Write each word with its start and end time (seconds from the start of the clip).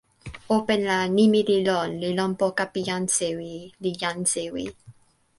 open 0.57 0.81
la 0.91 0.95
nimi 1.17 1.39
li 1.49 1.57
lon 1.67 1.89
li 2.01 2.09
lon 2.17 2.31
poka 2.41 2.63
pi 2.73 2.79
jan 2.89 3.03
sewi 3.17 3.53
li 3.83 3.91
jan 4.01 4.19
sewi. 4.33 4.65